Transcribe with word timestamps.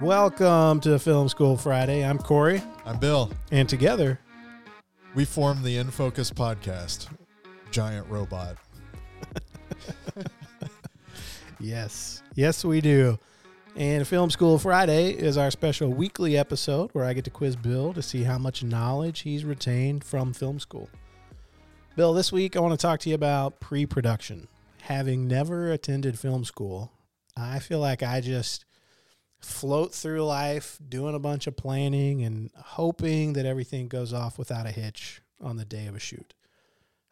Welcome 0.00 0.78
to 0.82 0.96
Film 1.00 1.28
School 1.28 1.56
Friday. 1.56 2.04
I'm 2.04 2.18
Corey, 2.18 2.62
I'm 2.84 3.00
Bill. 3.00 3.32
and 3.50 3.68
together, 3.68 4.20
We 5.16 5.24
formed 5.24 5.64
the 5.64 5.76
In 5.78 5.90
Focus 5.90 6.30
podcast. 6.30 7.08
Giant 7.72 8.06
robot. 8.08 8.63
Yes, 11.64 12.22
yes, 12.34 12.64
we 12.64 12.80
do. 12.80 13.18
And 13.76 14.06
Film 14.06 14.30
School 14.30 14.58
Friday 14.58 15.10
is 15.10 15.36
our 15.36 15.50
special 15.50 15.88
weekly 15.88 16.36
episode 16.36 16.90
where 16.92 17.04
I 17.04 17.12
get 17.12 17.24
to 17.24 17.30
quiz 17.30 17.56
Bill 17.56 17.92
to 17.94 18.02
see 18.02 18.22
how 18.22 18.38
much 18.38 18.62
knowledge 18.62 19.20
he's 19.20 19.44
retained 19.44 20.04
from 20.04 20.32
film 20.32 20.60
school. 20.60 20.88
Bill, 21.96 22.12
this 22.12 22.30
week 22.30 22.56
I 22.56 22.60
want 22.60 22.78
to 22.78 22.82
talk 22.82 23.00
to 23.00 23.08
you 23.08 23.14
about 23.14 23.58
pre 23.60 23.86
production. 23.86 24.46
Having 24.82 25.26
never 25.26 25.72
attended 25.72 26.18
film 26.18 26.44
school, 26.44 26.92
I 27.36 27.58
feel 27.58 27.80
like 27.80 28.02
I 28.02 28.20
just 28.20 28.64
float 29.40 29.92
through 29.94 30.24
life 30.24 30.78
doing 30.86 31.14
a 31.14 31.18
bunch 31.18 31.46
of 31.46 31.56
planning 31.56 32.22
and 32.22 32.50
hoping 32.56 33.32
that 33.32 33.46
everything 33.46 33.88
goes 33.88 34.12
off 34.12 34.38
without 34.38 34.66
a 34.66 34.70
hitch 34.70 35.20
on 35.40 35.56
the 35.56 35.64
day 35.64 35.86
of 35.86 35.96
a 35.96 36.00
shoot. 36.00 36.34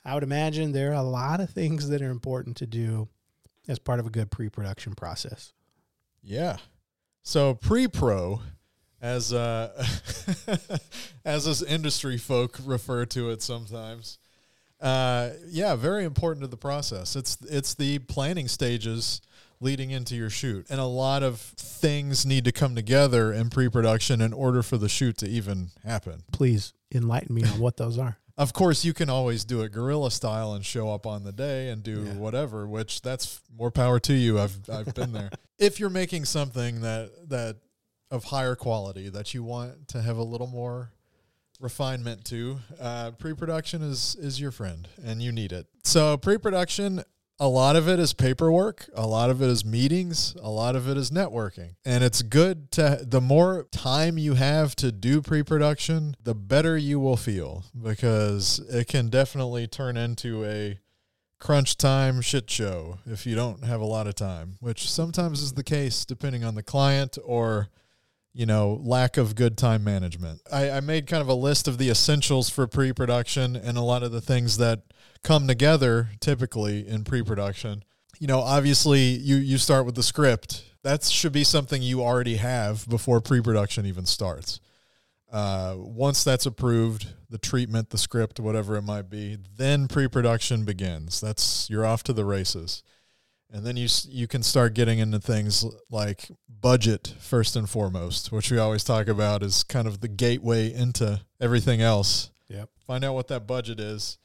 I 0.04 0.14
would 0.14 0.22
imagine 0.22 0.72
there 0.72 0.90
are 0.90 0.94
a 0.94 1.02
lot 1.02 1.40
of 1.40 1.50
things 1.50 1.88
that 1.88 2.02
are 2.02 2.10
important 2.10 2.56
to 2.58 2.66
do 2.66 3.08
as 3.68 3.78
part 3.78 4.00
of 4.00 4.06
a 4.06 4.10
good 4.10 4.30
pre 4.30 4.48
production 4.48 4.94
process. 4.94 5.52
Yeah. 6.22 6.56
So 7.22 7.54
pre-pro, 7.54 8.40
as 9.00 9.32
uh, 9.32 9.84
as 11.24 11.46
us 11.46 11.62
industry 11.62 12.18
folk 12.18 12.58
refer 12.64 13.04
to 13.06 13.30
it 13.30 13.42
sometimes. 13.42 14.18
Uh, 14.80 15.30
yeah, 15.46 15.76
very 15.76 16.04
important 16.04 16.42
to 16.42 16.48
the 16.48 16.56
process. 16.56 17.14
It's 17.14 17.38
it's 17.48 17.74
the 17.74 18.00
planning 18.00 18.48
stages 18.48 19.20
leading 19.60 19.90
into 19.90 20.16
your 20.16 20.30
shoot, 20.30 20.66
and 20.68 20.80
a 20.80 20.84
lot 20.84 21.22
of 21.22 21.38
things 21.40 22.26
need 22.26 22.44
to 22.44 22.52
come 22.52 22.74
together 22.74 23.32
in 23.32 23.48
pre-production 23.48 24.20
in 24.20 24.32
order 24.32 24.60
for 24.62 24.76
the 24.76 24.88
shoot 24.88 25.16
to 25.18 25.28
even 25.28 25.70
happen. 25.84 26.24
Please 26.32 26.72
enlighten 26.92 27.34
me 27.34 27.44
on 27.44 27.60
what 27.60 27.76
those 27.76 27.96
are. 27.96 28.18
Of 28.38 28.52
course, 28.52 28.84
you 28.84 28.94
can 28.94 29.10
always 29.10 29.44
do 29.44 29.60
it 29.62 29.72
guerrilla 29.72 30.10
style 30.10 30.54
and 30.54 30.64
show 30.64 30.90
up 30.92 31.06
on 31.06 31.22
the 31.24 31.32
day 31.32 31.68
and 31.68 31.82
do 31.82 32.04
Yeah. 32.04 32.14
whatever, 32.14 32.66
which 32.66 33.02
that's 33.02 33.40
more 33.56 33.70
power 33.70 34.00
to 34.00 34.14
you. 34.14 34.38
I've 34.40 34.58
I've 34.70 34.94
been 34.94 35.12
there. 35.12 35.30
if 35.58 35.78
you're 35.78 35.90
making 35.90 36.24
something 36.24 36.80
that 36.80 37.28
that 37.28 37.56
of 38.10 38.24
higher 38.24 38.54
quality 38.54 39.08
that 39.10 39.34
you 39.34 39.42
want 39.42 39.88
to 39.88 40.02
have 40.02 40.16
a 40.16 40.22
little 40.22 40.46
more 40.46 40.92
refinement 41.60 42.24
to, 42.26 42.58
uh, 42.80 43.10
pre-production 43.12 43.82
is 43.82 44.16
is 44.18 44.40
your 44.40 44.50
friend, 44.50 44.88
and 45.04 45.22
you 45.22 45.30
need 45.32 45.52
it. 45.52 45.66
So 45.84 46.16
pre-production. 46.16 47.04
A 47.42 47.48
lot 47.48 47.74
of 47.74 47.88
it 47.88 47.98
is 47.98 48.12
paperwork, 48.12 48.88
a 48.94 49.04
lot 49.04 49.28
of 49.28 49.42
it 49.42 49.48
is 49.48 49.64
meetings, 49.64 50.36
a 50.40 50.48
lot 50.48 50.76
of 50.76 50.88
it 50.88 50.96
is 50.96 51.10
networking. 51.10 51.70
And 51.84 52.04
it's 52.04 52.22
good 52.22 52.70
to 52.70 53.04
the 53.04 53.20
more 53.20 53.66
time 53.72 54.16
you 54.16 54.34
have 54.34 54.76
to 54.76 54.92
do 54.92 55.20
pre-production, 55.20 56.14
the 56.22 56.36
better 56.36 56.78
you 56.78 57.00
will 57.00 57.16
feel 57.16 57.64
because 57.76 58.60
it 58.70 58.86
can 58.86 59.08
definitely 59.08 59.66
turn 59.66 59.96
into 59.96 60.44
a 60.44 60.78
crunch 61.40 61.76
time 61.76 62.20
shit 62.20 62.48
show 62.48 62.98
if 63.06 63.26
you 63.26 63.34
don't 63.34 63.64
have 63.64 63.80
a 63.80 63.86
lot 63.86 64.06
of 64.06 64.14
time, 64.14 64.56
which 64.60 64.88
sometimes 64.88 65.42
is 65.42 65.54
the 65.54 65.64
case 65.64 66.04
depending 66.04 66.44
on 66.44 66.54
the 66.54 66.62
client 66.62 67.18
or 67.24 67.70
you 68.34 68.46
know, 68.46 68.80
lack 68.82 69.16
of 69.16 69.34
good 69.34 69.58
time 69.58 69.84
management. 69.84 70.40
I, 70.50 70.70
I 70.70 70.80
made 70.80 71.06
kind 71.06 71.20
of 71.20 71.28
a 71.28 71.34
list 71.34 71.68
of 71.68 71.78
the 71.78 71.90
essentials 71.90 72.48
for 72.48 72.66
pre 72.66 72.92
production 72.92 73.56
and 73.56 73.76
a 73.76 73.82
lot 73.82 74.02
of 74.02 74.12
the 74.12 74.20
things 74.20 74.56
that 74.58 74.80
come 75.22 75.46
together 75.46 76.10
typically 76.20 76.86
in 76.86 77.04
pre 77.04 77.22
production. 77.22 77.84
You 78.18 78.26
know, 78.26 78.40
obviously 78.40 79.00
you, 79.00 79.36
you 79.36 79.58
start 79.58 79.84
with 79.84 79.94
the 79.94 80.02
script. 80.02 80.64
That 80.82 81.04
should 81.04 81.32
be 81.32 81.44
something 81.44 81.82
you 81.82 82.02
already 82.02 82.36
have 82.36 82.88
before 82.88 83.20
pre 83.20 83.40
production 83.40 83.86
even 83.86 84.06
starts. 84.06 84.60
Uh, 85.30 85.76
once 85.78 86.24
that's 86.24 86.44
approved, 86.44 87.08
the 87.30 87.38
treatment, 87.38 87.88
the 87.88 87.98
script, 87.98 88.38
whatever 88.38 88.76
it 88.76 88.82
might 88.82 89.08
be, 89.08 89.38
then 89.56 89.88
pre 89.88 90.08
production 90.08 90.64
begins. 90.64 91.20
That's 91.20 91.68
you're 91.68 91.86
off 91.86 92.02
to 92.04 92.12
the 92.12 92.24
races 92.24 92.82
and 93.52 93.64
then 93.66 93.76
you 93.76 93.86
you 94.08 94.26
can 94.26 94.42
start 94.42 94.74
getting 94.74 94.98
into 94.98 95.20
things 95.20 95.64
like 95.90 96.30
budget 96.48 97.14
first 97.20 97.54
and 97.54 97.68
foremost, 97.68 98.32
which 98.32 98.50
we 98.50 98.58
always 98.58 98.82
talk 98.82 99.08
about 99.08 99.42
is 99.42 99.62
kind 99.62 99.86
of 99.86 100.00
the 100.00 100.08
gateway 100.08 100.72
into 100.72 101.20
everything 101.40 101.82
else. 101.82 102.30
Yep. 102.48 102.70
Find 102.86 103.04
out 103.04 103.14
what 103.14 103.28
that 103.28 103.46
budget 103.46 103.78
is. 103.78 104.18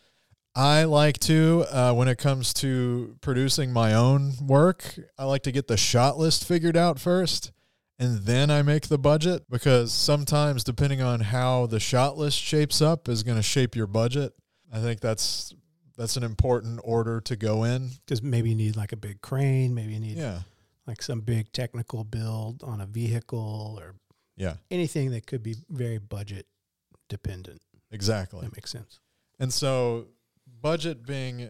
I 0.56 0.86
like 0.86 1.20
to 1.20 1.66
uh, 1.70 1.94
when 1.94 2.08
it 2.08 2.18
comes 2.18 2.54
to 2.56 3.16
producing 3.22 3.72
my 3.72 3.94
own 3.94 4.34
work. 4.42 4.98
I 5.18 5.26
like 5.26 5.44
to 5.44 5.52
get 5.52 5.68
the 5.68 5.78
shot 5.78 6.18
list 6.18 6.48
figured 6.48 6.78
out 6.78 7.00
first, 7.00 7.52
and 8.00 8.20
then 8.22 8.50
I 8.50 8.62
make 8.62 8.88
the 8.88 8.98
budget 8.98 9.44
because 9.50 9.94
sometimes 9.94 10.64
depending 10.64 11.02
on 11.02 11.20
how 11.20 11.68
the 11.68 11.80
shot 11.80 12.18
list 12.18 12.40
shapes 12.40 12.82
up 12.82 13.08
is 13.10 13.24
going 13.24 13.38
to 13.38 13.44
shape 13.44 13.76
your 13.76 13.88
budget. 13.88 14.34
I 14.74 14.80
think 14.80 15.00
that's 15.00 15.54
that's 15.98 16.16
an 16.18 16.24
important 16.24 16.80
order 16.84 17.20
to 17.22 17.36
go 17.36 17.64
in. 17.64 17.90
Because 18.06 18.22
maybe 18.22 18.50
you 18.50 18.56
need 18.56 18.76
like 18.76 18.92
a 18.92 18.98
big 18.98 19.22
crane, 19.22 19.74
maybe 19.74 19.94
you 19.94 20.00
need 20.00 20.18
Yeah. 20.18 20.42
like 20.86 21.02
some 21.02 21.22
big 21.22 21.52
technical 21.52 22.04
build 22.04 22.64
on 22.64 22.80
a 22.82 22.86
vehicle 22.86 23.78
or 23.80 23.96
Yeah, 24.36 24.58
anything 24.72 25.10
that 25.12 25.26
could 25.28 25.44
be 25.44 25.56
very 25.70 25.98
budget 25.98 26.46
dependent. 27.10 27.62
exactly. 27.92 28.42
That 28.42 28.56
makes 28.56 28.72
sense. 28.72 29.00
And 29.40 29.52
so 29.54 30.08
budget 30.62 31.06
being 31.06 31.50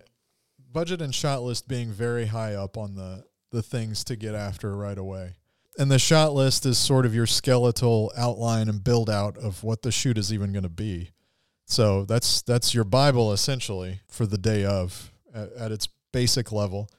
budget 0.71 1.01
and 1.01 1.13
shot 1.13 1.41
list 1.43 1.67
being 1.67 1.91
very 1.91 2.27
high 2.27 2.53
up 2.55 2.77
on 2.77 2.95
the 2.95 3.25
the 3.51 3.61
things 3.63 4.03
to 4.03 4.15
get 4.17 4.35
after 4.35 4.75
right 4.75 4.97
away. 4.97 5.35
And 5.79 5.89
the 5.89 5.99
shot 5.99 6.33
list 6.33 6.65
is 6.65 6.77
sort 6.77 7.05
of 7.05 7.15
your 7.15 7.25
skeletal 7.27 8.11
outline 8.17 8.67
and 8.67 8.83
build 8.83 9.09
out 9.09 9.37
of 9.37 9.63
what 9.63 9.83
the 9.83 9.91
shoot 9.91 10.17
is 10.17 10.33
even 10.33 10.51
going 10.51 10.63
to 10.63 10.69
be. 10.69 11.11
So 11.69 12.05
that's 12.05 12.41
that's 12.41 12.73
your 12.73 12.85
bible 12.85 13.33
essentially 13.33 13.99
for 14.07 14.25
the 14.25 14.37
day 14.37 14.63
of 14.63 15.11
at, 15.35 15.51
at 15.53 15.71
its 15.71 15.89
basic 16.13 16.51
level. 16.51 16.89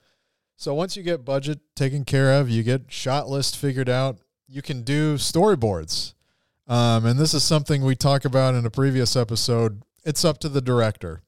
So 0.57 0.75
once 0.75 0.97
you 0.97 1.03
get 1.03 1.25
budget 1.25 1.61
taken 1.75 2.05
care 2.05 2.39
of, 2.39 2.51
you 2.51 2.63
get 2.63 2.93
shot 2.93 3.29
list 3.29 3.57
figured 3.57 3.89
out, 3.89 4.19
you 4.47 4.61
can 4.61 4.83
do 4.83 5.15
storyboards. 5.15 6.13
Um, 6.67 7.07
and 7.07 7.19
this 7.19 7.33
is 7.33 7.43
something 7.43 7.83
we 7.83 7.97
talk 7.97 8.27
about 8.27 8.55
in 8.55 8.67
a 8.67 8.71
previous 8.71 9.17
episode. 9.17 9.83
It's 10.05 10.25
up 10.25 10.39
to 10.41 10.51
the 10.51 10.61
director. 10.61 11.23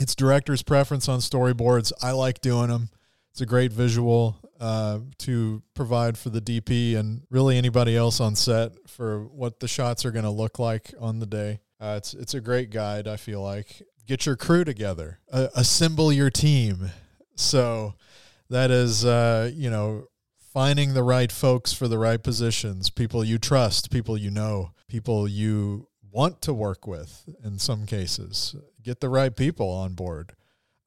It's 0.00 0.14
director's 0.14 0.62
preference 0.62 1.06
on 1.06 1.20
storyboards. 1.20 1.92
I 2.00 2.12
like 2.12 2.40
doing 2.40 2.68
them. 2.68 2.88
It's 3.30 3.42
a 3.42 3.46
great 3.46 3.72
visual 3.72 4.38
uh, 4.58 5.00
to 5.18 5.62
provide 5.74 6.16
for 6.16 6.30
the 6.30 6.40
DP 6.40 6.96
and 6.96 7.22
really 7.28 7.58
anybody 7.58 7.94
else 7.94 8.20
on 8.20 8.36
set 8.36 8.72
for 8.88 9.24
what 9.24 9.60
the 9.60 9.68
shots 9.68 10.06
are 10.06 10.12
going 10.12 10.24
to 10.24 10.30
look 10.30 10.58
like 10.58 10.94
on 10.98 11.18
the 11.18 11.26
day. 11.26 11.60
Uh, 11.84 11.96
it's 11.98 12.14
it's 12.14 12.32
a 12.32 12.40
great 12.40 12.70
guide. 12.70 13.06
I 13.06 13.16
feel 13.16 13.42
like 13.42 13.82
get 14.06 14.24
your 14.24 14.36
crew 14.36 14.64
together, 14.64 15.18
uh, 15.30 15.48
assemble 15.54 16.10
your 16.10 16.30
team. 16.30 16.90
So 17.36 17.94
that 18.48 18.70
is 18.70 19.04
uh, 19.04 19.50
you 19.52 19.68
know 19.68 20.06
finding 20.54 20.94
the 20.94 21.02
right 21.02 21.30
folks 21.30 21.74
for 21.74 21.86
the 21.86 21.98
right 21.98 22.22
positions, 22.22 22.88
people 22.88 23.22
you 23.22 23.36
trust, 23.36 23.90
people 23.90 24.16
you 24.16 24.30
know, 24.30 24.70
people 24.88 25.28
you 25.28 25.88
want 26.10 26.40
to 26.42 26.54
work 26.54 26.86
with 26.86 27.28
in 27.44 27.58
some 27.58 27.84
cases. 27.84 28.56
Get 28.82 29.00
the 29.00 29.10
right 29.10 29.36
people 29.36 29.68
on 29.68 29.92
board. 29.92 30.32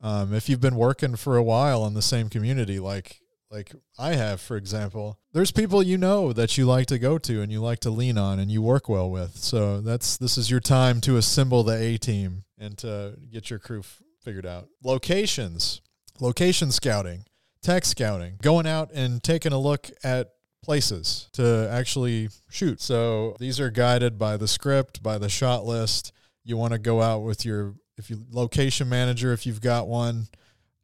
Um, 0.01 0.33
if 0.33 0.49
you've 0.49 0.61
been 0.61 0.77
working 0.77 1.15
for 1.15 1.37
a 1.37 1.43
while 1.43 1.85
in 1.85 1.93
the 1.93 2.01
same 2.01 2.27
community, 2.27 2.79
like 2.79 3.21
like 3.49 3.73
I 3.97 4.13
have, 4.13 4.41
for 4.41 4.57
example, 4.57 5.19
there's 5.33 5.51
people 5.51 5.81
you 5.81 5.97
know 5.97 6.33
that 6.33 6.57
you 6.57 6.65
like 6.65 6.87
to 6.87 6.99
go 6.99 7.17
to 7.19 7.41
and 7.41 7.51
you 7.51 7.61
like 7.61 7.79
to 7.79 7.89
lean 7.89 8.17
on 8.17 8.39
and 8.39 8.51
you 8.51 8.61
work 8.61 8.89
well 8.89 9.09
with. 9.09 9.37
So 9.37 9.81
that's 9.81 10.17
this 10.17 10.37
is 10.37 10.51
your 10.51 10.59
time 10.59 11.01
to 11.01 11.17
assemble 11.17 11.63
the 11.63 11.75
A 11.75 11.97
team 11.97 12.43
and 12.57 12.77
to 12.79 13.17
get 13.31 13.49
your 13.49 13.59
crew 13.59 13.79
f- 13.79 14.01
figured 14.21 14.45
out. 14.45 14.67
Locations, 14.83 15.81
location 16.19 16.71
scouting, 16.71 17.25
tech 17.61 17.85
scouting, 17.85 18.37
going 18.41 18.67
out 18.67 18.91
and 18.93 19.23
taking 19.23 19.53
a 19.53 19.59
look 19.59 19.89
at 20.03 20.31
places 20.63 21.29
to 21.33 21.69
actually 21.71 22.29
shoot. 22.49 22.81
So 22.81 23.35
these 23.39 23.59
are 23.59 23.69
guided 23.69 24.17
by 24.17 24.35
the 24.37 24.47
script, 24.47 25.01
by 25.01 25.17
the 25.17 25.29
shot 25.29 25.65
list. 25.65 26.11
You 26.43 26.57
want 26.57 26.73
to 26.73 26.79
go 26.79 27.01
out 27.01 27.19
with 27.19 27.45
your 27.45 27.75
if 27.97 28.09
you 28.09 28.25
location 28.31 28.89
manager 28.89 29.33
if 29.33 29.45
you've 29.45 29.61
got 29.61 29.87
one. 29.87 30.27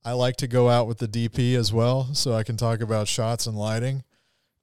I 0.05 0.13
like 0.13 0.35
to 0.37 0.47
go 0.47 0.69
out 0.69 0.87
with 0.87 0.97
the 0.97 1.07
DP 1.07 1.55
as 1.55 1.71
well, 1.71 2.13
so 2.13 2.33
I 2.33 2.43
can 2.43 2.57
talk 2.57 2.81
about 2.81 3.07
shots 3.07 3.47
and 3.47 3.57
lighting, 3.57 4.03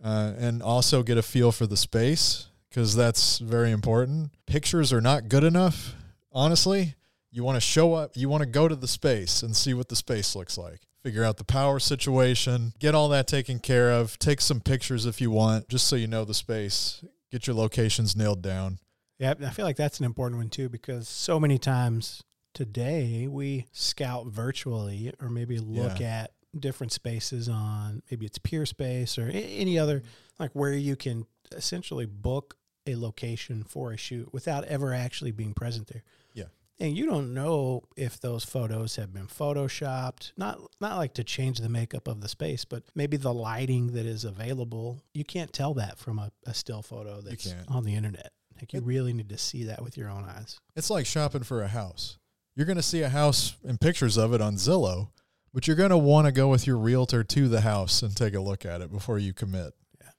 uh, 0.03 0.35
and 0.37 0.63
also 0.63 1.03
get 1.03 1.17
a 1.17 1.23
feel 1.23 1.51
for 1.51 1.67
the 1.67 1.79
space 1.79 2.49
because 2.69 2.95
that's 2.95 3.39
very 3.39 3.71
important. 3.71 4.31
Pictures 4.47 4.93
are 4.93 5.01
not 5.01 5.29
good 5.29 5.45
enough, 5.45 5.95
honestly. 6.31 6.95
You 7.31 7.43
want 7.43 7.57
to 7.57 7.61
show 7.61 7.95
up, 7.95 8.13
you 8.15 8.29
want 8.29 8.43
to 8.43 8.49
go 8.49 8.69
to 8.69 8.77
the 8.77 8.89
space 8.89 9.43
and 9.43 9.57
see 9.57 9.73
what 9.73 9.89
the 9.89 9.97
space 9.97 10.37
looks 10.37 10.59
like. 10.59 10.81
figure 11.03 11.25
out 11.25 11.39
the 11.39 11.45
power 11.45 11.79
situation, 11.79 12.75
get 12.79 12.95
all 12.95 13.09
that 13.09 13.27
taken 13.27 13.59
care 13.59 13.91
of, 13.91 14.19
take 14.19 14.39
some 14.39 14.61
pictures 14.61 15.07
if 15.07 15.19
you 15.19 15.31
want, 15.31 15.67
just 15.71 15.87
so 15.87 15.97
you 15.97 16.07
know 16.07 16.27
the 16.27 16.35
space, 16.35 17.03
get 17.33 17.47
your 17.47 17.57
locations 17.57 18.15
nailed 18.15 18.43
down. 18.43 18.79
Yeah, 19.19 19.33
I 19.43 19.49
feel 19.49 19.65
like 19.65 19.77
that's 19.77 19.99
an 19.99 20.05
important 20.05 20.39
one 20.39 20.51
too 20.51 20.69
because 20.69 21.09
so 21.09 21.41
many 21.41 21.57
times 21.57 22.23
today 22.55 23.27
we 23.29 23.67
scout 23.73 24.27
virtually 24.27 25.13
or 25.21 25.29
maybe 25.29 25.59
look 25.59 26.01
Yeah. 26.01 26.23
at 26.23 26.33
different 26.59 26.93
spaces 26.93 27.49
on 27.49 28.03
maybe 28.11 28.27
it's 28.27 28.39
Peerspace 28.39 29.19
or 29.19 29.29
any 29.31 29.79
other 29.79 30.03
like 30.39 30.51
where 30.53 30.73
you 30.75 30.97
can 30.97 31.27
essentially 31.53 32.07
book 32.07 32.57
a 32.87 32.97
location 32.97 33.63
for 33.63 33.93
a 33.93 33.97
shoot 33.97 34.33
without 34.33 34.65
ever 34.65 34.93
actually 34.95 35.31
being 35.31 35.53
present 35.55 35.87
there. 35.89 36.03
Yeah. 36.35 36.45
And 36.81 36.97
you 36.97 37.07
don't 37.07 37.35
know 37.35 37.83
if 37.97 38.19
those 38.19 38.45
photos 38.45 38.97
have 38.97 39.13
been 39.13 39.27
photoshopped, 39.27 40.33
not 40.37 40.59
not 40.81 40.97
like 40.97 41.15
to 41.15 41.25
change 41.25 41.59
the 41.59 41.69
makeup 41.69 42.09
of 42.09 42.21
the 42.21 42.29
space, 42.29 42.65
but 42.65 42.83
maybe 42.95 43.17
the 43.17 43.35
lighting 43.35 43.89
that 43.93 44.07
is 44.07 44.25
available. 44.25 45.03
You 45.13 45.25
can't 45.25 45.53
tell 45.53 45.75
that 45.75 45.99
from 45.99 46.19
a, 46.19 46.33
a 46.47 46.55
still 46.55 46.83
photo 46.83 47.21
that's 47.21 47.55
on 47.69 47.85
the 47.85 47.95
internet. 47.95 48.33
Like 48.57 48.73
you 48.73 48.79
It- 48.81 48.85
really 48.87 49.13
need 49.13 49.29
to 49.29 49.39
see 49.39 49.65
that 49.65 49.83
with 49.83 49.97
your 49.97 50.09
own 50.09 50.25
eyes. 50.25 50.59
It's 50.75 50.91
like 50.91 51.07
shopping 51.07 51.43
for 51.43 51.63
a 51.63 51.69
house. 51.69 52.17
You're 52.57 52.67
going 52.67 52.77
to 52.77 52.83
see 52.83 53.03
a 53.03 53.09
house 53.09 53.55
and 53.67 53.81
pictures 53.81 54.17
of 54.19 54.35
it 54.35 54.41
on 54.41 54.55
Zillow, 54.55 55.09
but 55.55 55.67
you're 55.67 55.77
going 55.77 55.91
to 55.91 55.99
want 55.99 56.27
to 56.27 56.33
go 56.33 56.49
with 56.49 56.67
your 56.67 56.77
realtor 56.77 57.25
to 57.25 57.49
the 57.49 57.61
house 57.63 58.03
and 58.03 58.17
take 58.17 58.35
a 58.35 58.41
look 58.41 58.65
at 58.65 58.81
it 58.81 58.91
before 58.93 59.19
you 59.19 59.33
commit. 59.33 59.73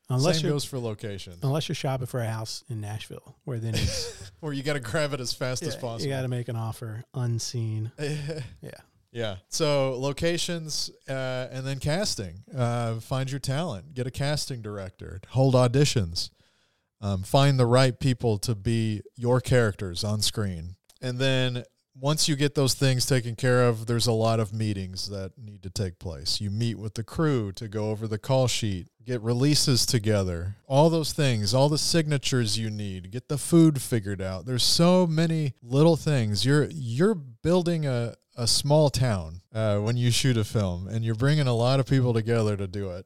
Unless 0.09 0.41
Same 0.41 0.49
goes 0.49 0.65
for 0.65 0.77
locations, 0.77 1.37
unless 1.41 1.69
you're 1.69 1.75
shopping 1.75 2.05
for 2.05 2.19
a 2.19 2.27
house 2.27 2.65
in 2.69 2.81
Nashville, 2.81 3.37
where 3.45 3.59
then 3.59 3.75
it's, 3.75 4.31
where 4.41 4.51
you 4.51 4.61
got 4.61 4.73
to 4.73 4.81
grab 4.81 5.13
it 5.13 5.21
as 5.21 5.31
fast 5.31 5.63
as 5.63 5.75
possible. 5.75 6.01
you 6.01 6.09
got 6.09 6.23
to 6.23 6.27
make 6.27 6.49
an 6.49 6.55
offer 6.57 7.03
unseen. 7.13 7.91
Yeah. 8.61 8.71
Yeah. 9.13 9.35
So 9.49 9.97
locations 9.99 10.89
uh, 11.09 11.47
and 11.51 11.65
then 11.65 11.79
casting. 11.79 12.43
Uh, 12.55 12.95
find 12.95 13.29
your 13.29 13.39
talent. 13.39 13.93
Get 13.93 14.07
a 14.07 14.11
casting 14.11 14.61
director. 14.61 15.19
Hold 15.29 15.53
auditions. 15.53 16.29
Um, 17.01 17.23
find 17.23 17.59
the 17.59 17.65
right 17.65 17.99
people 17.99 18.37
to 18.39 18.55
be 18.55 19.01
your 19.15 19.41
characters 19.41 20.03
on 20.03 20.21
screen. 20.21 20.75
And 21.01 21.19
then 21.19 21.63
once 21.93 22.27
you 22.27 22.35
get 22.35 22.55
those 22.55 22.73
things 22.73 23.05
taken 23.05 23.35
care 23.35 23.67
of, 23.67 23.85
there's 23.85 24.07
a 24.07 24.11
lot 24.11 24.39
of 24.39 24.53
meetings 24.53 25.09
that 25.09 25.37
need 25.37 25.61
to 25.63 25.69
take 25.69 25.99
place. 25.99 26.39
You 26.39 26.49
meet 26.49 26.79
with 26.79 26.93
the 26.93 27.03
crew 27.03 27.51
to 27.53 27.67
go 27.67 27.89
over 27.89 28.07
the 28.07 28.17
call 28.17 28.47
sheet, 28.47 28.87
get 29.03 29.21
releases 29.21 29.85
together, 29.85 30.55
all 30.67 30.89
those 30.89 31.13
things, 31.13 31.53
all 31.53 31.69
the 31.69 31.77
signatures 31.77 32.57
you 32.57 32.69
need, 32.69 33.11
get 33.11 33.27
the 33.27 33.37
food 33.37 33.81
figured 33.81 34.21
out. 34.21 34.45
There's 34.45 34.63
so 34.63 35.05
many 35.05 35.53
little 35.61 35.97
things. 35.97 36.45
You're 36.45 36.67
you're 36.71 37.15
building 37.15 37.85
a 37.85 38.15
a 38.37 38.47
small 38.47 38.89
town 38.89 39.41
uh, 39.53 39.77
when 39.79 39.97
you 39.97 40.09
shoot 40.09 40.37
a 40.37 40.43
film, 40.43 40.87
and 40.87 41.03
you're 41.03 41.15
bringing 41.15 41.47
a 41.47 41.53
lot 41.53 41.79
of 41.79 41.85
people 41.85 42.13
together 42.13 42.55
to 42.55 42.67
do 42.67 42.91
it. 42.91 43.05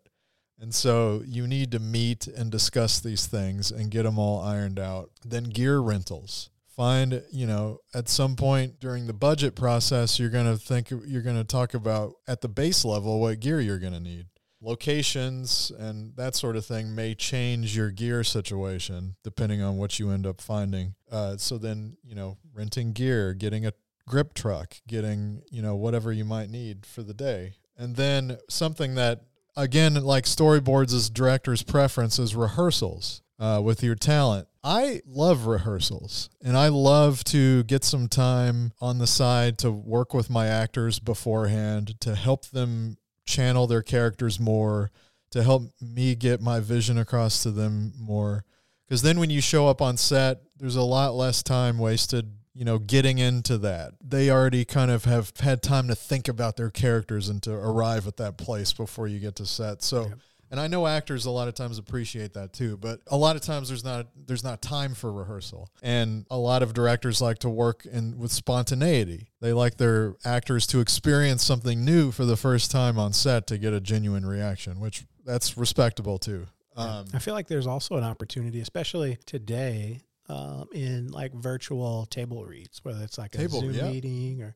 And 0.59 0.73
so 0.73 1.23
you 1.25 1.47
need 1.47 1.71
to 1.71 1.79
meet 1.79 2.27
and 2.27 2.49
discuss 2.49 2.99
these 2.99 3.25
things 3.25 3.71
and 3.71 3.91
get 3.91 4.03
them 4.03 4.17
all 4.17 4.41
ironed 4.41 4.79
out. 4.79 5.09
Then 5.25 5.45
gear 5.45 5.79
rentals. 5.79 6.49
Find, 6.75 7.23
you 7.31 7.47
know, 7.47 7.79
at 7.93 8.09
some 8.09 8.35
point 8.35 8.79
during 8.79 9.07
the 9.07 9.13
budget 9.13 9.55
process, 9.55 10.19
you're 10.19 10.29
going 10.29 10.51
to 10.51 10.57
think, 10.57 10.89
you're 10.89 11.21
going 11.21 11.37
to 11.37 11.45
talk 11.45 11.73
about 11.73 12.13
at 12.27 12.41
the 12.41 12.49
base 12.49 12.83
level 12.83 13.19
what 13.21 13.39
gear 13.39 13.61
you're 13.61 13.79
going 13.79 13.93
to 13.93 13.99
need. 13.99 14.25
Locations 14.61 15.71
and 15.77 16.15
that 16.17 16.35
sort 16.35 16.55
of 16.55 16.65
thing 16.65 16.93
may 16.93 17.13
change 17.13 17.77
your 17.77 17.91
gear 17.91 18.23
situation 18.23 19.15
depending 19.23 19.61
on 19.61 19.77
what 19.77 19.99
you 19.99 20.09
end 20.09 20.25
up 20.25 20.41
finding. 20.41 20.95
Uh, 21.09 21.37
so 21.37 21.57
then, 21.57 21.97
you 22.03 22.15
know, 22.15 22.37
renting 22.53 22.91
gear, 22.91 23.33
getting 23.33 23.65
a 23.65 23.73
grip 24.07 24.33
truck, 24.33 24.75
getting, 24.87 25.43
you 25.51 25.61
know, 25.61 25.75
whatever 25.75 26.11
you 26.11 26.25
might 26.25 26.49
need 26.49 26.85
for 26.85 27.03
the 27.03 27.13
day. 27.13 27.53
And 27.77 27.95
then 27.95 28.37
something 28.49 28.95
that 28.95 29.21
again, 29.55 29.95
like 29.95 30.25
storyboards 30.25 30.93
as 30.93 31.09
director's 31.09 31.63
preference 31.63 32.19
is 32.19 32.35
rehearsals 32.35 33.21
uh, 33.39 33.61
with 33.63 33.83
your 33.83 33.95
talent. 33.95 34.47
I 34.65 35.01
love 35.05 35.45
rehearsals 35.45 36.31
and 36.43 36.57
I 36.57 36.69
love 36.69 37.23
to 37.25 37.63
get 37.65 37.83
some 37.83 38.07
time 38.07 38.73
on 38.81 38.97
the 38.97 39.05
side 39.05 39.59
to 39.59 39.71
work 39.71 40.11
with 40.11 40.27
my 40.27 40.47
actors 40.47 40.97
beforehand 40.97 41.99
to 42.01 42.15
help 42.15 42.47
them 42.47 42.97
channel 43.27 43.67
their 43.67 43.83
characters 43.83 44.39
more, 44.39 44.89
to 45.29 45.43
help 45.43 45.71
me 45.79 46.15
get 46.15 46.41
my 46.41 46.59
vision 46.59 46.97
across 46.97 47.43
to 47.43 47.51
them 47.51 47.93
more. 47.95 48.43
Because 48.87 49.03
then 49.03 49.19
when 49.19 49.29
you 49.29 49.39
show 49.39 49.67
up 49.67 49.83
on 49.83 49.97
set, 49.97 50.39
there's 50.57 50.75
a 50.75 50.81
lot 50.81 51.13
less 51.13 51.43
time 51.43 51.77
wasted 51.77 52.31
you 52.55 52.63
know, 52.63 52.79
getting 52.79 53.17
into 53.17 53.57
that. 53.57 53.91
They 54.01 54.31
already 54.31 54.63
kind 54.63 54.89
of 54.89 55.03
have 55.03 55.33
had 55.41 55.61
time 55.61 55.89
to 55.89 55.95
think 55.95 56.29
about 56.29 56.55
their 56.55 56.69
characters 56.69 57.27
and 57.27 57.43
to 57.43 57.51
arrive 57.51 58.07
at 58.07 58.15
that 58.17 58.37
place 58.37 58.71
before 58.71 59.07
you 59.07 59.19
get 59.19 59.35
to 59.35 59.45
set. 59.45 59.83
So. 59.83 60.13
And 60.51 60.59
I 60.59 60.67
know 60.67 60.87
actors 60.87 61.25
a 61.25 61.31
lot 61.31 61.47
of 61.47 61.53
times 61.53 61.77
appreciate 61.77 62.33
that 62.33 62.53
too, 62.53 62.77
but 62.77 63.01
a 63.07 63.17
lot 63.17 63.35
of 63.35 63.41
times 63.41 63.69
there's 63.69 63.83
not 63.83 64.07
there's 64.27 64.43
not 64.43 64.61
time 64.61 64.93
for 64.93 65.11
rehearsal. 65.11 65.69
And 65.81 66.25
a 66.29 66.37
lot 66.37 66.63
of 66.63 66.73
directors 66.73 67.21
like 67.21 67.39
to 67.39 67.49
work 67.49 67.85
in 67.85 68.17
with 68.17 68.31
spontaneity. 68.31 69.29
They 69.41 69.53
like 69.53 69.77
their 69.77 70.15
actors 70.23 70.67
to 70.67 70.79
experience 70.79 71.43
something 71.43 71.83
new 71.83 72.11
for 72.11 72.25
the 72.25 72.37
first 72.37 72.71
time 72.71 72.99
on 72.99 73.13
set 73.13 73.47
to 73.47 73.57
get 73.57 73.73
a 73.73 73.81
genuine 73.81 74.25
reaction, 74.25 74.79
which 74.79 75.05
that's 75.25 75.57
respectable 75.57 76.17
too. 76.17 76.47
Um, 76.77 77.05
I 77.13 77.19
feel 77.19 77.33
like 77.33 77.47
there's 77.47 77.67
also 77.67 77.95
an 77.95 78.03
opportunity, 78.03 78.59
especially 78.59 79.17
today, 79.25 80.01
um, 80.27 80.67
in 80.73 81.09
like 81.11 81.33
virtual 81.33 82.05
table 82.07 82.45
reads, 82.45 82.83
whether 82.83 83.03
it's 83.03 83.17
like 83.17 83.31
Table, 83.31 83.59
a 83.59 83.61
Zoom 83.61 83.73
yeah. 83.73 83.91
meeting 83.91 84.41
or 84.41 84.55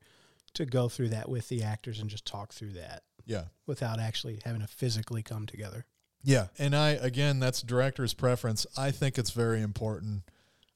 to 0.55 0.65
go 0.65 0.89
through 0.89 1.09
that 1.09 1.29
with 1.29 1.47
the 1.47 1.63
actors 1.63 1.99
and 1.99 2.09
just 2.09 2.25
talk 2.25 2.53
through 2.53 2.71
that 2.71 3.03
yeah. 3.29 3.43
without 3.67 3.99
actually 3.99 4.39
having 4.43 4.61
to 4.61 4.67
physically 4.67 5.21
come 5.21 5.45
together. 5.45 5.85
Yeah, 6.23 6.47
and 6.57 6.75
I 6.75 6.89
again, 6.89 7.39
that's 7.39 7.61
director's 7.61 8.13
preference. 8.13 8.65
I 8.77 8.91
think 8.91 9.17
it's 9.17 9.29
very 9.29 9.61
important. 9.61 10.23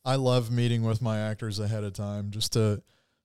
I 0.06 0.16
love 0.16 0.52
meeting 0.52 0.84
with 0.84 1.02
my 1.02 1.20
actors 1.20 1.60
ahead 1.60 1.84
of 1.84 1.94
time 1.94 2.32
just 2.32 2.54
to 2.54 2.82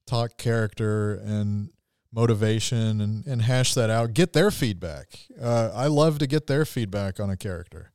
talk 0.07 0.37
character 0.37 1.15
and 1.15 1.71
motivation 2.13 3.01
and, 3.01 3.27
and 3.27 3.43
hash 3.43 3.75
that 3.75 3.91
out. 3.91 4.15
Get 4.15 4.33
their 4.33 4.51
feedback. 4.51 5.27
Uh, 5.41 5.71
I 5.75 5.87
love 5.87 6.19
to 6.19 6.27
get 6.27 6.47
their 6.47 6.65
feedback 6.65 7.21
on 7.21 7.31
a 7.31 7.37
character. 7.37 7.93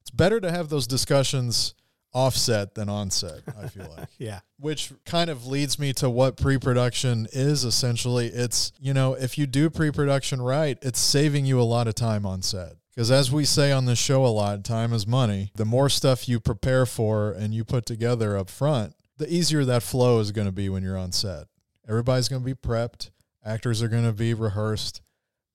It's 0.00 0.10
better 0.10 0.40
to 0.40 0.50
have 0.50 0.68
those 0.68 0.86
discussions 0.86 1.74
offset 2.14 2.74
than 2.74 2.88
onset. 2.88 3.40
I 3.60 3.68
feel 3.68 3.88
like. 3.96 4.08
Yeah. 4.18 4.40
which 4.58 4.92
kind 5.04 5.30
of 5.30 5.46
leads 5.46 5.78
me 5.78 5.92
to 5.94 6.08
what 6.08 6.36
pre-production 6.36 7.26
is 7.32 7.64
essentially. 7.64 8.26
It's 8.26 8.72
you 8.78 8.94
know 8.94 9.14
if 9.14 9.36
you 9.38 9.46
do 9.46 9.70
pre-production 9.70 10.40
right 10.40 10.78
it's 10.82 11.00
saving 11.00 11.46
you 11.46 11.60
a 11.60 11.64
lot 11.64 11.88
of 11.88 11.94
time 11.94 12.24
on 12.26 12.42
set. 12.42 12.74
Because 12.94 13.10
as 13.10 13.32
we 13.32 13.44
say 13.44 13.72
on 13.72 13.86
this 13.86 13.98
show 13.98 14.24
a 14.24 14.28
lot 14.28 14.62
time 14.64 14.92
is 14.92 15.06
money. 15.06 15.50
The 15.56 15.64
more 15.64 15.88
stuff 15.88 16.28
you 16.28 16.38
prepare 16.40 16.86
for 16.86 17.32
and 17.32 17.54
you 17.54 17.64
put 17.64 17.86
together 17.86 18.36
up 18.36 18.50
front 18.50 18.94
the 19.18 19.32
easier 19.32 19.64
that 19.64 19.82
flow 19.82 20.18
is 20.18 20.32
going 20.32 20.48
to 20.48 20.52
be 20.52 20.68
when 20.68 20.82
you're 20.82 20.98
on 20.98 21.12
set. 21.12 21.46
Everybody's 21.88 22.28
going 22.28 22.42
to 22.42 22.46
be 22.46 22.54
prepped. 22.54 23.10
Actors 23.44 23.82
are 23.82 23.88
going 23.88 24.04
to 24.04 24.12
be 24.12 24.34
rehearsed. 24.34 25.00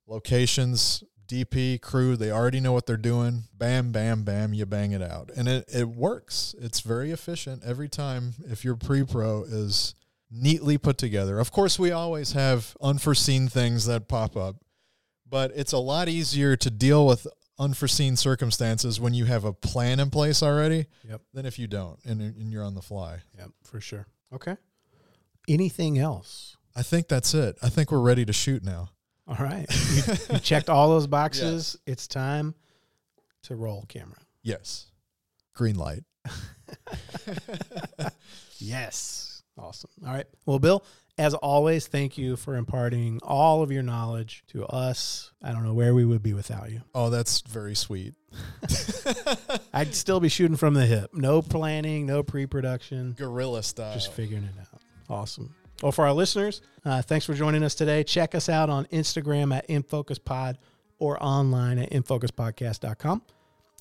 Locations 0.08 1.04
DP 1.28 1.82
crew, 1.82 2.16
they 2.16 2.32
already 2.32 2.60
know 2.60 2.72
what 2.74 2.86
they're 2.86 2.98
doing. 2.98 3.44
Bam, 3.54 3.92
bam, 3.92 4.24
bam, 4.24 4.54
you 4.54 4.66
bang 4.66 4.92
it 4.92 5.02
out. 5.02 5.30
And 5.36 5.48
it, 5.48 5.66
it 5.74 5.88
works. 5.90 6.56
It's 6.60 6.80
very 6.82 7.12
efficient 7.12 7.64
every 7.66 7.90
time 7.90 8.34
if 8.50 8.64
your 8.64 8.76
pre 8.76 9.04
pro 9.04 9.44
is 9.44 9.94
neatly 10.32 10.78
put 10.78 10.98
together. 10.98 11.40
Of 11.40 11.52
course, 11.52 11.78
we 11.80 11.92
always 11.92 12.34
have 12.34 12.76
unforeseen 12.82 13.48
things 13.48 13.86
that 13.86 14.08
pop 14.08 14.36
up, 14.36 14.56
but 15.30 15.52
it's 15.56 15.74
a 15.74 15.78
lot 15.78 16.10
easier 16.10 16.56
to 16.58 16.70
deal 16.70 17.06
with 17.06 17.28
unforeseen 17.60 18.16
circumstances 18.16 19.00
when 19.00 19.14
you 19.14 19.26
have 19.26 19.44
a 19.44 19.52
plan 19.54 20.00
in 20.00 20.10
place 20.10 20.44
already 20.44 20.86
Yep. 21.10 21.22
than 21.34 21.46
if 21.46 21.58
you 21.58 21.66
don't 21.68 21.98
and, 22.06 22.22
and 22.22 22.52
you're 22.52 22.64
on 22.64 22.76
the 22.76 22.82
fly. 22.82 23.20
Yep. 23.38 23.50
For 23.64 23.82
sure. 23.82 24.06
Okay. 24.34 24.58
Anything 25.48 25.98
else? 25.98 26.56
I 26.76 26.84
think 26.84 27.08
that's 27.08 27.34
it. 27.34 27.58
I 27.64 27.70
think 27.70 27.92
we're 27.92 28.00
ready 28.00 28.26
to 28.26 28.34
shoot 28.34 28.64
now. 28.64 28.90
All 29.28 29.36
right. 29.40 29.66
You, 29.94 30.14
you 30.36 30.40
checked 30.40 30.70
all 30.70 30.90
those 30.90 31.08
boxes. 31.08 31.78
It's 31.86 32.08
time 32.08 32.56
to 33.44 33.56
roll 33.56 33.86
camera. 33.88 34.20
Yes. 34.44 34.86
Green 35.54 35.76
light. 35.76 36.04
Yes. 38.60 39.44
Awesome. 39.58 39.90
All 40.06 40.14
right. 40.14 40.26
Well, 40.46 40.60
Bill, 40.60 40.84
as 41.18 41.34
always, 41.34 41.88
thank 41.88 42.18
you 42.18 42.36
for 42.36 42.56
imparting 42.56 43.20
all 43.24 43.64
of 43.64 43.72
your 43.72 43.84
knowledge 43.84 44.44
to 44.48 44.66
us. 44.66 45.32
I 45.44 45.52
don't 45.52 45.64
know 45.64 45.74
where 45.74 45.94
we 45.96 46.06
would 46.06 46.22
be 46.22 46.34
without 46.34 46.72
you. 46.72 46.82
Oh, 46.94 47.10
that's 47.10 47.42
very 47.42 47.76
sweet. 47.76 48.14
I'd 49.74 49.96
still 49.96 50.20
be 50.20 50.30
shooting 50.30 50.58
from 50.58 50.74
the 50.74 50.86
hip. 50.86 51.12
No 51.14 51.42
planning, 51.42 52.06
no 52.06 52.24
pre 52.24 52.46
production, 52.46 53.14
Guerrilla 53.18 53.64
style. 53.64 53.94
just 53.94 54.12
figuring 54.14 54.44
it 54.44 54.60
out. 54.60 54.82
Awesome. 55.10 55.56
Well, 55.82 55.92
for 55.92 56.06
our 56.08 56.14
listeners, 56.14 56.62
uh, 56.86 57.02
thanks 57.02 57.26
for 57.26 57.34
joining 57.34 57.64
us 57.64 57.76
today. 57.76 58.04
Check 58.04 58.34
us 58.34 58.50
out 58.50 58.70
on 58.70 58.86
Instagram 58.86 59.56
at 59.56 59.68
InFocusPod 59.68 60.56
or 61.00 61.22
online 61.24 61.78
at 61.80 61.92
InFocusPodcast.com. 61.92 63.22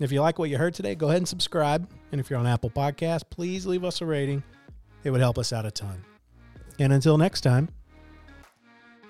If 0.00 0.12
you 0.12 0.20
like 0.20 0.38
what 0.38 0.50
you 0.50 0.58
heard 0.58 0.74
today, 0.74 0.94
go 0.94 1.08
ahead 1.08 1.18
and 1.18 1.28
subscribe. 1.28 1.88
And 2.12 2.20
if 2.20 2.28
you're 2.28 2.38
on 2.38 2.46
Apple 2.46 2.68
Podcasts, 2.68 3.24
please 3.28 3.64
leave 3.64 3.82
us 3.82 4.02
a 4.02 4.06
rating. 4.06 4.42
It 5.04 5.10
would 5.10 5.20
help 5.20 5.38
us 5.38 5.52
out 5.52 5.64
a 5.64 5.70
ton. 5.70 6.04
And 6.78 6.92
until 6.92 7.16
next 7.16 7.40
time, 7.40 7.70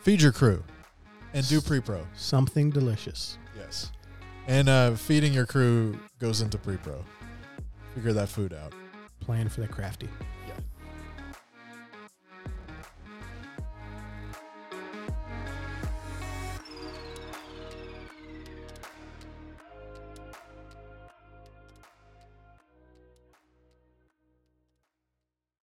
Feed 0.07 0.23
your 0.23 0.31
crew 0.31 0.63
and 1.35 1.49
do 1.49 1.61
pre-pro. 1.61 2.07
Something 2.15 2.71
delicious. 2.71 3.39
Yes, 3.57 3.91
and 4.47 4.69
uh, 4.69 4.93
feeding 4.95 5.33
your 5.33 5.47
crew 5.47 5.99
goes 6.21 6.43
into 6.43 6.59
pre-pro. 6.59 7.05
Figure 7.93 8.13
that 8.13 8.29
food 8.29 8.53
out. 8.53 8.73
Plan 9.19 9.49
for 9.49 9.63
the 9.63 9.67
crafty. 9.67 10.09